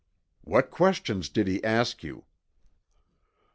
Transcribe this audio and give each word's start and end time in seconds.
"What 0.43 0.71
questions 0.71 1.29
did 1.29 1.45
he 1.47 1.63
ask 1.63 2.03
you?" 2.03 2.25